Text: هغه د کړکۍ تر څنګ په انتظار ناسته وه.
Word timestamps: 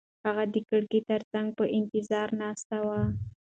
هغه 0.25 0.43
د 0.53 0.55
کړکۍ 0.69 1.01
تر 1.09 1.21
څنګ 1.31 1.47
په 1.57 1.63
انتظار 1.77 2.27
ناسته 2.41 2.77
وه. 2.87 3.01